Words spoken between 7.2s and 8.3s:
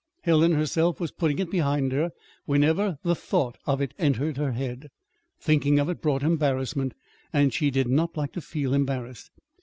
and she did not